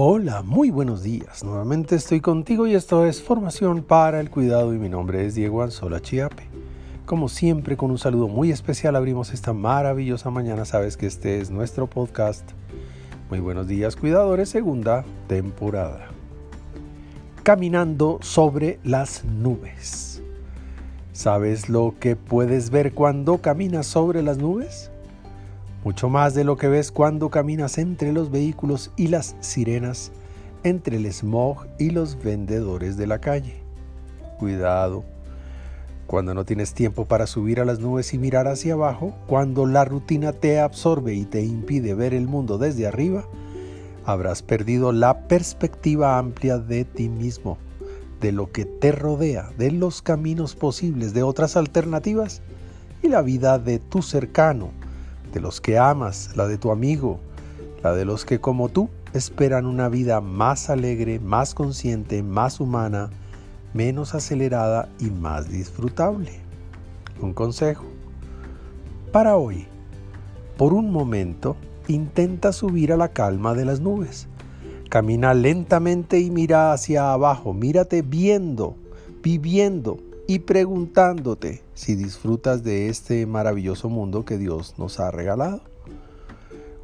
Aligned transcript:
Hola, 0.00 0.44
muy 0.44 0.70
buenos 0.70 1.02
días. 1.02 1.42
Nuevamente 1.42 1.96
estoy 1.96 2.20
contigo 2.20 2.68
y 2.68 2.76
esto 2.76 3.04
es 3.04 3.20
Formación 3.20 3.82
para 3.82 4.20
el 4.20 4.30
Cuidado 4.30 4.72
y 4.72 4.78
mi 4.78 4.88
nombre 4.88 5.26
es 5.26 5.34
Diego 5.34 5.60
Anzola 5.60 6.00
Chiape. 6.00 6.44
Como 7.04 7.28
siempre, 7.28 7.76
con 7.76 7.90
un 7.90 7.98
saludo 7.98 8.28
muy 8.28 8.52
especial 8.52 8.94
abrimos 8.94 9.32
esta 9.32 9.52
maravillosa 9.52 10.30
mañana. 10.30 10.64
Sabes 10.66 10.96
que 10.96 11.06
este 11.06 11.40
es 11.40 11.50
nuestro 11.50 11.88
podcast. 11.88 12.48
Muy 13.28 13.40
buenos 13.40 13.66
días, 13.66 13.96
cuidadores, 13.96 14.50
segunda 14.50 15.04
temporada. 15.26 16.06
Caminando 17.42 18.20
sobre 18.22 18.78
las 18.84 19.24
nubes. 19.24 20.22
¿Sabes 21.12 21.68
lo 21.68 21.96
que 21.98 22.14
puedes 22.14 22.70
ver 22.70 22.94
cuando 22.94 23.38
caminas 23.38 23.88
sobre 23.88 24.22
las 24.22 24.38
nubes? 24.38 24.92
Mucho 25.84 26.08
más 26.08 26.34
de 26.34 26.44
lo 26.44 26.56
que 26.56 26.68
ves 26.68 26.90
cuando 26.90 27.30
caminas 27.30 27.78
entre 27.78 28.12
los 28.12 28.30
vehículos 28.30 28.90
y 28.96 29.08
las 29.08 29.36
sirenas, 29.40 30.12
entre 30.64 30.96
el 30.96 31.12
smog 31.12 31.66
y 31.78 31.90
los 31.90 32.22
vendedores 32.22 32.96
de 32.96 33.06
la 33.06 33.20
calle. 33.20 33.62
Cuidado, 34.38 35.04
cuando 36.06 36.34
no 36.34 36.44
tienes 36.44 36.74
tiempo 36.74 37.04
para 37.04 37.26
subir 37.26 37.60
a 37.60 37.64
las 37.64 37.80
nubes 37.80 38.14
y 38.14 38.18
mirar 38.18 38.48
hacia 38.48 38.74
abajo, 38.74 39.14
cuando 39.26 39.66
la 39.66 39.84
rutina 39.84 40.32
te 40.32 40.58
absorbe 40.58 41.14
y 41.14 41.24
te 41.24 41.42
impide 41.42 41.94
ver 41.94 42.14
el 42.14 42.26
mundo 42.26 42.58
desde 42.58 42.86
arriba, 42.86 43.24
habrás 44.04 44.42
perdido 44.42 44.92
la 44.92 45.28
perspectiva 45.28 46.18
amplia 46.18 46.58
de 46.58 46.86
ti 46.86 47.10
mismo, 47.10 47.58
de 48.20 48.32
lo 48.32 48.50
que 48.50 48.64
te 48.64 48.90
rodea, 48.90 49.50
de 49.58 49.70
los 49.70 50.00
caminos 50.00 50.54
posibles, 50.54 51.12
de 51.12 51.22
otras 51.22 51.56
alternativas 51.56 52.40
y 53.02 53.08
la 53.08 53.20
vida 53.20 53.58
de 53.58 53.78
tu 53.78 54.00
cercano, 54.00 54.70
de 55.32 55.40
los 55.40 55.60
que 55.60 55.78
amas, 55.78 56.30
la 56.36 56.46
de 56.46 56.58
tu 56.58 56.70
amigo, 56.70 57.20
la 57.82 57.92
de 57.92 58.04
los 58.04 58.24
que 58.24 58.40
como 58.40 58.68
tú 58.68 58.88
esperan 59.12 59.66
una 59.66 59.88
vida 59.88 60.20
más 60.20 60.70
alegre, 60.70 61.20
más 61.20 61.54
consciente, 61.54 62.22
más 62.22 62.60
humana, 62.60 63.10
menos 63.74 64.14
acelerada 64.14 64.88
y 64.98 65.06
más 65.06 65.48
disfrutable. 65.48 66.40
Un 67.20 67.34
consejo. 67.34 67.84
Para 69.12 69.36
hoy, 69.36 69.66
por 70.56 70.72
un 70.72 70.90
momento, 70.90 71.56
intenta 71.86 72.52
subir 72.52 72.92
a 72.92 72.96
la 72.96 73.08
calma 73.08 73.54
de 73.54 73.64
las 73.64 73.80
nubes. 73.80 74.28
Camina 74.88 75.34
lentamente 75.34 76.18
y 76.18 76.30
mira 76.30 76.72
hacia 76.72 77.12
abajo, 77.12 77.52
mírate 77.52 78.02
viendo, 78.02 78.76
viviendo, 79.22 79.98
y 80.28 80.40
preguntándote 80.40 81.62
si 81.72 81.94
disfrutas 81.94 82.62
de 82.62 82.90
este 82.90 83.24
maravilloso 83.24 83.88
mundo 83.88 84.26
que 84.26 84.36
Dios 84.36 84.74
nos 84.76 85.00
ha 85.00 85.10
regalado. 85.10 85.62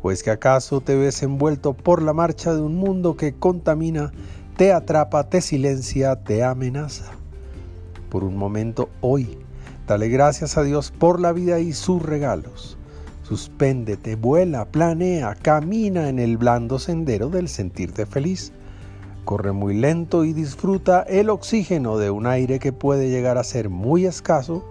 ¿O 0.01 0.11
es 0.11 0.23
que 0.23 0.31
acaso 0.31 0.81
te 0.81 0.97
ves 0.97 1.23
envuelto 1.23 1.75
por 1.75 2.01
la 2.01 2.15
marcha 2.15 2.55
de 2.55 2.63
un 2.63 2.75
mundo 2.75 3.19
que 3.19 3.35
contamina, 3.35 4.13
te 4.57 4.73
atrapa, 4.73 5.29
te 5.29 5.43
silencia, 5.43 6.17
te 6.25 6.43
amenaza? 6.43 7.13
Por 8.09 8.25
un 8.25 8.35
momento 8.35 8.89
hoy, 9.03 9.37
dale 9.87 10.09
gracias 10.09 10.57
a 10.57 10.63
Dios 10.63 10.91
por 10.91 11.21
la 11.21 11.33
vida 11.33 11.61
y 11.61 11.75
sus 11.75 12.03
regalos. 12.03 12.79
Suspéndete, 13.25 14.17
vuela, 14.17 14.65
planea, 14.65 15.35
camina 15.35 16.09
en 16.09 16.19
el 16.19 16.39
blando 16.39 16.79
sendero 16.79 17.29
del 17.29 17.49
sentirte 17.49 18.07
feliz 18.07 18.55
Corre 19.25 19.53
muy 19.53 19.75
lento 19.75 20.25
y 20.25 20.33
disfruta 20.33 21.03
el 21.03 21.31
oxígeno 21.31 21.97
de 21.97 22.11
un 22.11 22.27
aire 22.27 22.59
que 22.59 22.73
puede 22.73 23.09
llegar 23.09 23.39
a 23.39 23.45
ser 23.45 23.71
muy 23.71 24.05
escaso 24.05 24.65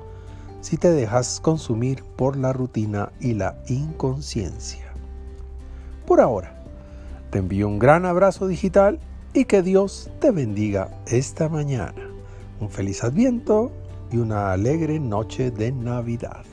si 0.62 0.78
te 0.78 0.92
dejas 0.92 1.40
consumir 1.42 2.04
por 2.04 2.38
la 2.38 2.54
rutina 2.54 3.12
y 3.20 3.34
la 3.34 3.58
inconsciencia. 3.68 4.94
Por 6.06 6.22
ahora, 6.22 6.64
te 7.32 7.40
envío 7.40 7.68
un 7.68 7.80
gran 7.80 8.06
abrazo 8.06 8.48
digital 8.48 9.00
y 9.34 9.46
que 9.46 9.64
Dios 9.64 10.12
te 10.20 10.30
bendiga 10.30 10.90
esta 11.08 11.50
mañana. 11.50 12.08
Un 12.60 12.70
feliz 12.70 13.04
adviento 13.04 13.72
y 14.12 14.18
una 14.18 14.52
alegre 14.52 15.00
noche 15.00 15.50
de 15.50 15.72
Navidad. 15.72 16.46